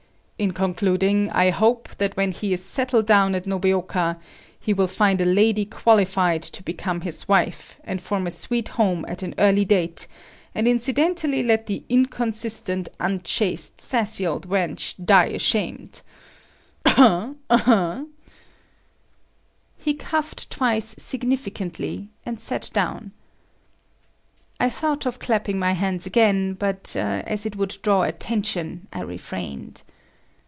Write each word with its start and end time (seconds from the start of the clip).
In 0.41 0.53
concluding, 0.53 1.29
I 1.29 1.51
hope 1.51 1.89
that 1.99 2.17
when 2.17 2.31
he 2.31 2.51
is 2.51 2.65
settled 2.65 3.05
down 3.05 3.35
at 3.35 3.45
Nobeoka, 3.45 4.17
he 4.59 4.73
will 4.73 4.87
find 4.87 5.21
a 5.21 5.23
lady 5.23 5.65
qualified 5.65 6.41
to 6.41 6.63
become 6.63 7.01
his 7.01 7.27
wife, 7.27 7.77
and 7.83 8.01
form 8.01 8.25
a 8.25 8.31
sweet 8.31 8.69
home 8.69 9.05
at 9.07 9.21
an 9.21 9.35
early 9.37 9.65
date 9.65 10.07
and 10.55 10.67
incidentally 10.67 11.43
let 11.43 11.67
the 11.67 11.83
inconstant, 11.91 12.89
unchaste 12.99 13.79
sassy 13.79 14.25
old 14.25 14.49
wench 14.49 14.95
die 15.05 15.27
ashamed…… 15.27 16.01
a'hum, 16.87 17.35
a'hum!" 17.51 18.07
He 19.77 19.93
coughed 19.93 20.49
twice 20.49 20.95
significantly 20.97 22.09
and 22.25 22.39
sat 22.39 22.71
down. 22.73 23.11
I 24.59 24.71
thought 24.71 25.05
of 25.05 25.19
clapping 25.19 25.59
my 25.59 25.73
hands 25.73 26.07
again, 26.07 26.55
but 26.55 26.95
as 26.95 27.45
it 27.45 27.55
would 27.57 27.77
draw 27.83 28.01
attention, 28.01 28.87
I 28.91 29.01
refrained. 29.01 29.83